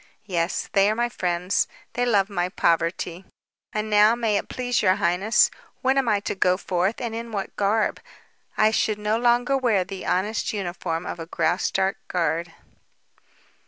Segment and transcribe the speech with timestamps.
[0.25, 0.67] "Yes.
[0.73, 1.67] They are my friends.
[1.93, 3.23] They love my poverty.
[3.71, 5.51] And now, may it please your highness,
[5.83, 7.99] when am I to go forth and in what garb?
[8.57, 12.51] I should no longer wear the honest uniform of a Graustark guard."